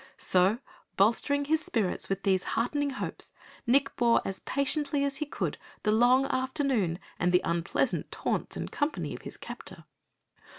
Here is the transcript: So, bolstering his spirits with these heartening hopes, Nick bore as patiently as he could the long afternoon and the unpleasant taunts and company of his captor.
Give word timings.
So, 0.17 0.57
bolstering 0.97 1.45
his 1.45 1.63
spirits 1.63 2.09
with 2.09 2.23
these 2.23 2.41
heartening 2.57 2.89
hopes, 2.89 3.31
Nick 3.67 3.95
bore 3.97 4.19
as 4.25 4.39
patiently 4.39 5.03
as 5.03 5.17
he 5.17 5.27
could 5.27 5.59
the 5.83 5.91
long 5.91 6.25
afternoon 6.25 6.97
and 7.19 7.31
the 7.31 7.41
unpleasant 7.43 8.11
taunts 8.11 8.57
and 8.57 8.71
company 8.71 9.13
of 9.15 9.21
his 9.21 9.37
captor. 9.37 9.85